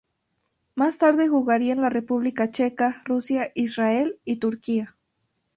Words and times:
Más 0.73 0.97
tarde, 0.97 1.27
jugaría 1.27 1.73
en 1.73 1.81
la 1.81 1.89
República 1.91 2.49
Checa, 2.49 3.03
Rusia, 3.05 3.51
Israel 3.53 4.17
y 4.25 4.37
Turquía. 4.37 4.95